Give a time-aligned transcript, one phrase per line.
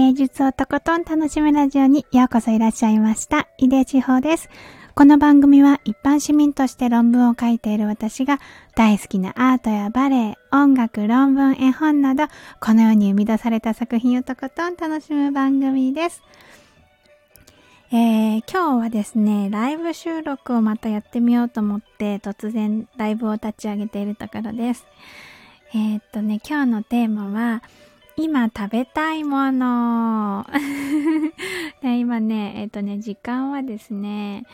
[0.00, 3.48] 芸術をとことん楽しむラジオにようこそいらっしゃいました。
[3.58, 4.48] 井出地方です。
[4.94, 8.40] この番組は一般市民として論文を書いている私が
[8.74, 12.28] 大好きなアートやバレエ、音楽、論文、絵本など
[12.60, 16.22] このように生み出された作品をとことん楽しむ番組です。
[17.92, 24.86] えー、今日はですね、ライブ収録をまたやってみようと思って突然ライブを立ち上げているところです。
[25.74, 27.62] えー、っとね、今日のテーマは、
[28.22, 30.46] 今食べたいもの。
[31.82, 34.44] 今ね、えっ、とね、時間はですね、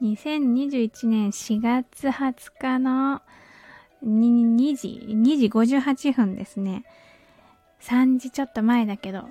[0.00, 3.20] 2021年4月20日の
[4.04, 6.84] 2, 2時、2時58分ですね。
[7.80, 9.28] 3時ちょっと前だけど、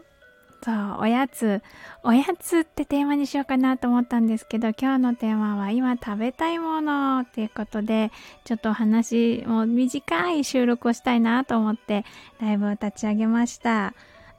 [0.62, 1.62] そう、おやつ、
[2.04, 8.12] おやつってテーマにしようかなと思ったんですけど、今日のテーマは今食べたいものっていうことで、
[8.44, 12.04] ちょっとお話、もう短い収録をしたいなと思って、
[12.41, 13.93] ライブを立ち上げました。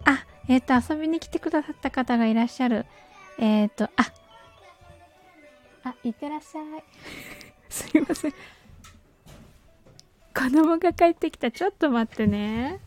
[0.04, 2.84] あ、えっ、ー、と、遊びに来てくださった方がいらっしゃる。
[3.38, 4.12] えっ、ー、と、あ、
[5.84, 6.84] あ、いってらっしゃい。
[7.70, 8.32] すいません。
[10.34, 11.50] 子供が帰ってきた。
[11.50, 12.80] ちょっと待ってね。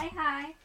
[0.00, 0.56] はいはい。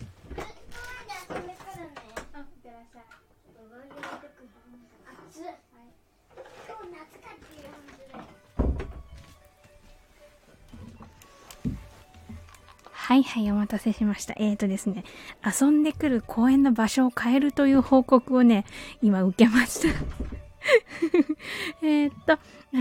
[12.93, 14.35] はいはい、お待たせしました。
[14.37, 15.03] えーとですね、
[15.45, 18.65] 遊んでくる公園の場所を変えるという報告をね、
[19.01, 19.99] 今受けました
[21.85, 22.39] えっと、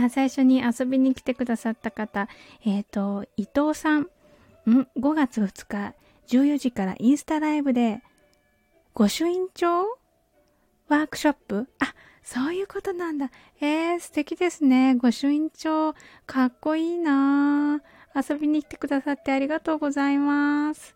[0.08, 2.28] 最初に遊びに来てくださった方、
[2.64, 4.06] えっ、ー、と、伊藤さん、ん
[4.96, 5.94] ?5 月2日、
[6.28, 8.02] 14時からインスタライブで、
[8.94, 9.84] 御朱印帳
[10.88, 11.68] ワークショップ？
[11.80, 13.30] あ、そういうことなんだ。
[13.60, 14.94] えー、素敵ですね。
[14.94, 15.94] 御朱印帳、
[16.26, 17.80] かっこいいな
[18.14, 20.94] 遊びに来てくださってありがとうございます。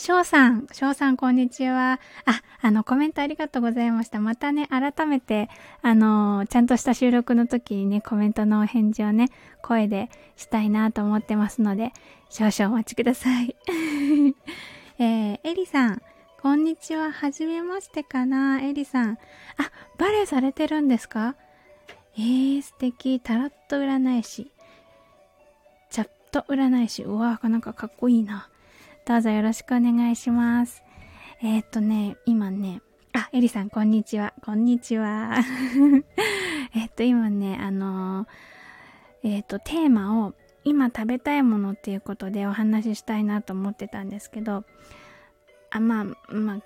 [0.00, 2.00] 翔さん、翔さんこんにちは。
[2.24, 4.18] あ、あの、コメントありがとうございました。
[4.18, 5.50] またね、改めて、
[5.82, 9.28] あの、ちゃんとした収録の時にね、コメントのお返事をね、
[9.60, 11.92] 声でしたいなと思ってますので、
[12.30, 13.54] 少々お待ちください。
[14.98, 16.02] えー、エリさん、
[16.40, 17.12] こんにちは。
[17.12, 19.18] はじめましてかなエリさん。
[19.58, 21.34] あ、バレエされてるんですか？
[22.16, 23.20] えー、素敵。
[23.20, 24.50] タロット占い師。
[25.90, 27.02] チャット占い師。
[27.02, 28.48] うわなんかかっこいいな。
[29.06, 30.82] どうぞよろしくお願いします。
[31.42, 34.34] えー、っとね、今ね、あ、エリさん、こんにちは。
[34.44, 35.38] こんにちは。
[36.76, 38.28] えっと、今ね、あのー、
[39.24, 40.34] えー、っと、テーマを、
[40.64, 44.64] 今食べたいものっていうことでお話ししたいなと思ってたんですけど、
[45.70, 46.60] あ、まあ、まあ、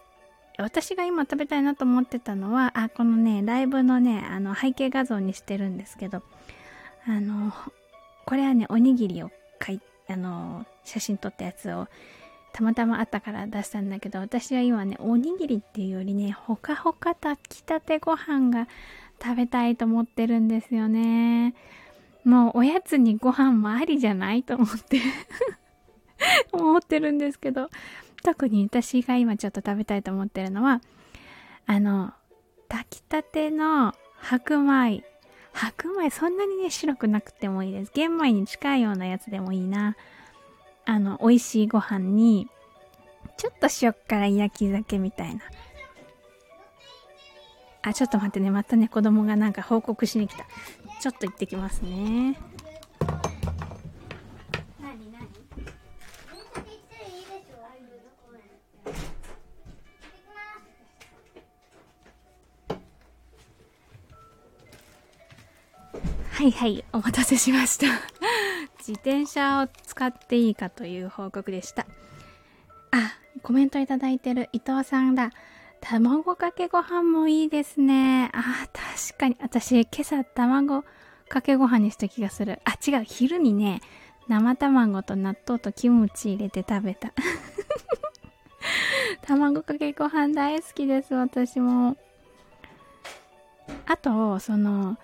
[0.58, 6.22] 私が今食べたいなと思ってたのは、あ、このね、ライブのね、あの、背景画像にしてるんですけど、
[7.06, 7.52] あの、
[8.26, 9.30] これはね、おにぎりを
[9.64, 11.88] 書い、あの、写真撮ったやつを
[12.54, 18.69] たまたまあったから出したんだけど、私は今ね、おにぎりっていうよりね、ほかほか炊きたてご飯が
[19.20, 21.56] 食べたいと思ってるんですよね。
[22.25, 25.00] もうおやつにご飯もありじゃないと思って
[26.53, 27.70] 思ってるんですけど、
[28.22, 30.81] 特に私が今ちょっと食べたいと思ってるのは、
[31.66, 32.12] あの、
[32.69, 35.03] 炊きたての白米。
[35.53, 37.91] 白米そんなにね、白くなくてもいいです。
[37.93, 39.97] 玄米に近いようなやつでもいいな。
[40.86, 42.48] あの、美味しいご飯に、
[43.36, 45.42] ちょっと塩辛焼き酒みたいな。
[47.82, 48.50] あ、ちょっと待ってね。
[48.50, 50.46] またね、子供がなんか報告しに来た。
[51.00, 52.38] ちょっと行ってきますね。
[66.32, 68.13] はいはい、お待たせしました。
[68.86, 71.86] 自転車を使っていいかという報告でした。
[72.90, 75.30] あ、コメントいただいてる伊藤さんだ。
[75.80, 78.30] 卵かけご飯もいいですね。
[78.34, 79.36] あ、確かに。
[79.40, 80.84] 私、今朝卵
[81.31, 82.60] かけご飯にした気がする。
[82.64, 83.04] あ、違う。
[83.04, 83.81] 昼にね、
[84.28, 87.14] 生卵と納豆とキムチ入れて食べた。
[89.22, 91.96] 卵かけご飯大好きです、私も。
[93.87, 94.98] あと、その、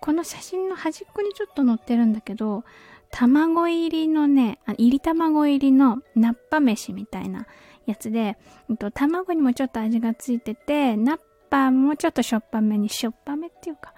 [0.00, 2.64] この写真の端っこにちょっと載ってるんだけど、
[3.10, 7.46] 卵入りのね、あ入り卵入りのナッパ飯みたいな
[7.86, 8.38] やつで、
[8.78, 11.20] と、卵にもちょっと味がついてて、ナッ
[11.50, 13.92] パもちょっとしょっぱめに、しょっぱめっていうか、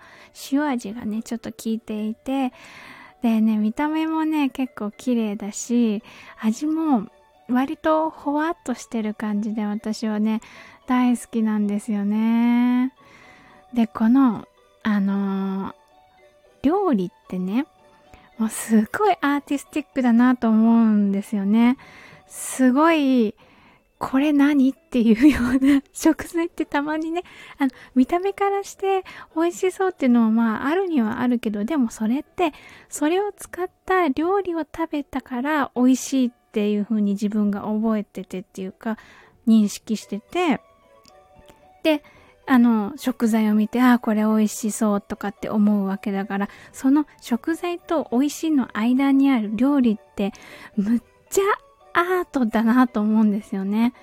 [0.51, 2.53] 塩味がね、ちょっと効いていて、
[3.23, 6.03] でね、見た目もね、結構綺麗だし、
[6.41, 7.07] 味も
[7.49, 10.41] 割とほわっとしてる感じで私はね、
[10.87, 12.93] 大好きなんですよね。
[13.75, 14.49] で、この、
[14.83, 15.75] あのー、
[16.63, 17.67] 料理ってね、
[18.39, 21.77] もうすごいアーティスティックだなと思うんですよね。
[22.27, 23.35] すごい、
[23.99, 27.23] これ何っていうような 食材ってたまにね、
[27.59, 29.05] あの、見た目からして
[29.37, 32.53] 美味しそうっていうのはまああるにはあるけど、でもそれって、
[32.89, 38.99] それを使った料理を食べたから美味しいっていう風に自分が覚えててっていうか、
[39.47, 40.61] 認識してて、
[41.85, 42.03] で、
[42.47, 50.33] あの、食材を見て、ああ、これ美味しそうとかって思うわけだから、その食材と美味しいの間にある料理って、
[50.77, 51.43] むっちゃ
[51.95, 53.95] アートだなと思うんですよね。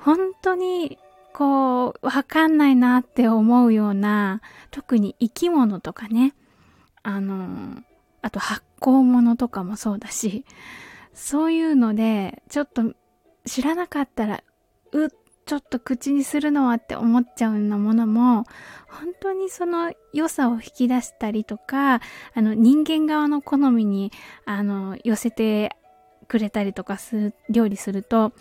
[0.00, 0.98] 本当に、
[1.32, 4.40] こう、わかんないなって思うような、
[4.70, 6.34] 特に生き物とかね、
[7.02, 7.82] あの、
[8.22, 10.44] あと発酵物とかもそうだし、
[11.12, 12.94] そういうので、ちょっと
[13.44, 14.42] 知らなかったら、
[14.92, 15.08] うっ
[15.46, 18.44] ちょっと口にするのはって思っちゃうようなものも、
[18.88, 22.00] 本当にその良さを引き出したりとか、あ
[22.36, 24.10] の人間側の好みに、
[24.46, 25.76] あの、寄せて
[26.28, 28.32] くれたりとかする、料理すると、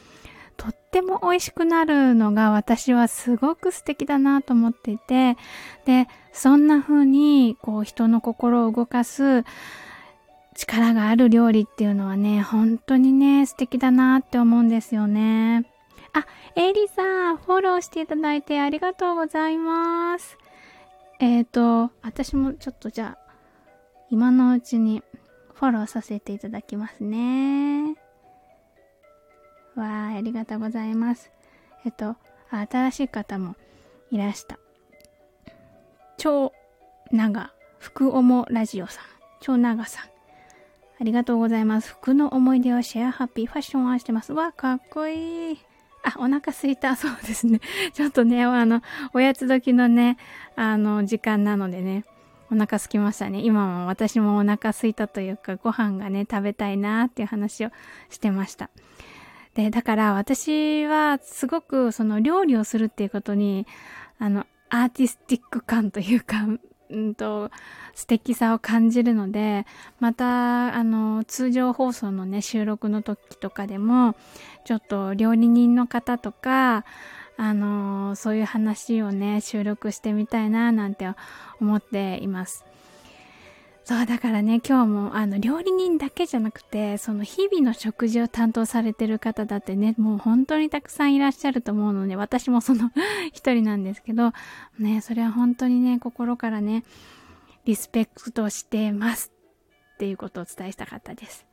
[0.55, 5.35] とっても美味しくなるのが私はすごく素敵だなと思っていて、
[5.85, 9.43] で、そんな風に、こう人の心を動かす
[10.55, 15.65] 力がある料理っていうのはね、本当にね、素敵だなって思うんですよね。
[16.13, 16.25] あ、
[16.55, 20.37] エイリさん、フォローしていただいてありがとうございます。
[21.19, 23.33] えっ、ー、と、私もちょっとじゃあ、
[24.09, 25.03] 今のうちに
[25.53, 27.95] フォローさせていただきますね。
[29.75, 31.31] わー、ありがとうございます。
[31.85, 32.15] えっと、
[32.49, 33.55] 新しい方も
[34.11, 34.59] いらした。
[36.17, 36.53] 超
[37.11, 39.05] 長、福おもラジオさん。
[39.41, 40.05] 超長さん。
[40.99, 41.89] ありがとうございます。
[41.89, 44.31] 服の思い出をシェアハッピーファッションを愛してます。
[44.31, 45.72] わ、かっこいい。
[46.17, 46.95] お腹すいた。
[46.95, 47.59] そうですね。
[47.93, 48.81] ちょっとね、あの、
[49.13, 50.17] おやつ時のね、
[50.55, 52.05] あの、時間なのでね、
[52.51, 53.39] お腹すきましたね。
[53.41, 57.69] 今も私もお腹すいたというか、ご飯がね、食べたいなっていう話を
[58.09, 58.69] してました。
[59.55, 63.67] で、だから私はすごくその料理をするっていうことに、
[64.19, 66.47] あの、アーティスティック感というか、
[66.93, 67.49] うんと、
[67.95, 69.65] 素敵さを感じるので、
[69.99, 74.15] また、あの、通常放送のね、収録の時とかでも、
[74.65, 76.85] ちょっと料理人の方とか、
[77.35, 81.09] あの、そういう話をね、収録してみたいな、なんて
[81.59, 82.63] 思っています。
[83.85, 92.91] そう、だからね、今日も、あの、料理人だけじゃなくて、その日々の食事を担当されてる方だってね、もう本当にたくさんいらっしゃると思うので、私もその
[93.33, 94.31] 一人なんですけど、
[94.79, 96.85] ね、それは本当にね、心からね、
[97.65, 99.33] リスペクトしてます
[99.95, 101.45] っていうことをお伝えしたかったです。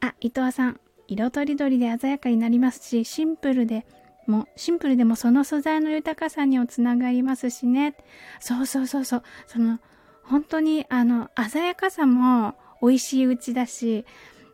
[0.00, 3.86] あ、伊藤さん、色とりどりで鮮やかになりますし、シンプルで
[4.26, 7.94] も、シンプルでもその素材の豊かさにもつながりますしね。
[8.40, 9.80] そうそうそうそう、その、
[10.28, 14.04] 本当にあの鮮やかさも美味しいうちだし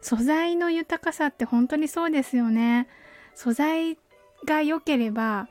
[0.01, 2.89] 素材の豊かさって本当にそうですよね。
[3.35, 3.97] 素材
[4.47, 5.49] が良ければ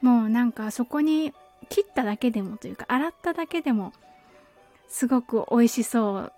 [0.00, 1.32] もうなんかそこに
[1.68, 3.92] 切っただけでもというか洗っただけでも
[4.88, 6.32] すごく美味しそう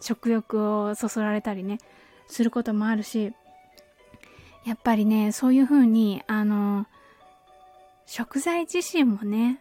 [0.00, 1.78] 食欲をそそられたりね
[2.28, 3.32] することもあるし
[4.64, 6.86] やっぱりねそういう風にあの
[8.06, 9.60] 食材自身もね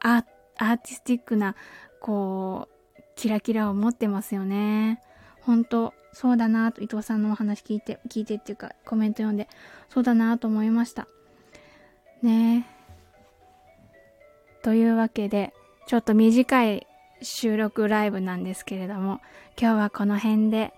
[0.00, 1.54] アーティスティックな
[2.00, 5.00] こう、キラキラを持ってますよね。
[5.42, 9.48] 本当そうだなと伊藤さんのお話聞いて、聞いてっていうかコメント読んで、
[9.88, 11.06] そうだなと思いました。
[12.22, 12.66] ね
[14.62, 15.54] というわけで、
[15.86, 16.86] ちょっと短い
[17.22, 19.20] 収録ライブなんですけれども、
[19.60, 20.72] 今日はこの辺で、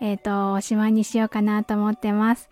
[0.00, 2.48] えっ、ー、と、おしまいにしようかなと思ってます。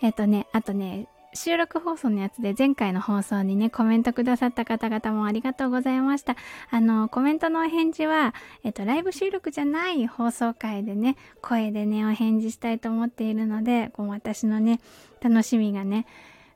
[0.00, 6.36] えっ、ー、とね、あとね、収録放送のやつで前回の放送にね、コメントくださった方々もありがとうございました。
[6.70, 8.34] あの、コメントのお返事は、
[8.64, 14.80] えっと、ライブ収録じゃない放送回でね、声でね、お返事したいと思っているので、こう私のね、
[15.20, 16.06] 楽しみがね、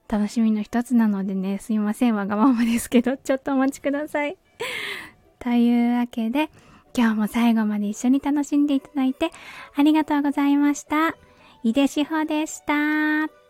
[0.09, 4.37] 楽しみの一つなのでね、すいません、わがままですけど、ちょっとお待ちください。
[5.38, 6.50] というわけで、
[6.97, 9.30] 今日も最後まで一緒に楽しんでいただいて、
[9.75, 11.16] ありがとうございました。
[11.62, 13.45] 井出志保でした。